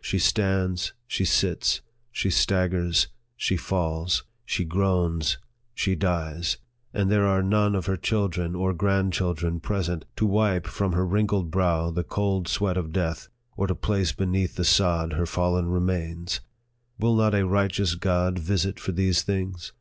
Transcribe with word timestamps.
She 0.00 0.18
stands 0.18 0.94
she 1.06 1.26
sits 1.26 1.82
she 2.10 2.30
staggers 2.30 3.08
she 3.36 3.58
falls 3.58 4.24
she 4.46 4.64
groans 4.64 5.36
she 5.74 5.94
dies 5.94 6.56
and 6.94 7.10
there 7.10 7.26
are 7.26 7.42
none 7.42 7.74
of 7.74 7.84
her 7.84 7.98
chil 7.98 8.28
dren 8.28 8.54
or 8.54 8.72
grandchildren 8.72 9.60
present, 9.60 10.06
to 10.16 10.24
wipe 10.24 10.66
from 10.66 10.92
her 10.94 11.04
wrinkled 11.06 11.50
brow 11.50 11.90
the 11.90 12.04
cold 12.04 12.48
sweat 12.48 12.78
of 12.78 12.90
death, 12.90 13.28
or 13.54 13.66
to 13.66 13.74
place 13.74 14.12
beneath 14.12 14.56
the 14.56 14.64
sod 14.64 15.12
her 15.12 15.26
fallen 15.26 15.66
remains. 15.68 16.40
Will 16.98 17.14
not 17.14 17.34
a 17.34 17.46
right 17.46 17.70
eous 17.78 17.94
God 18.00 18.38
visit 18.38 18.80
for 18.80 18.92
these 18.92 19.20
things 19.20 19.74